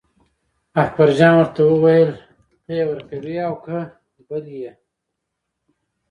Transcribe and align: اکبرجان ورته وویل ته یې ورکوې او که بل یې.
اکبرجان 0.83 1.33
ورته 1.37 1.61
وویل 1.65 2.11
ته 2.63 2.71
یې 2.77 2.83
ورکوې 2.89 3.35
او 3.47 3.53
که 3.63 3.77
بل 4.27 4.45
یې. 4.59 4.71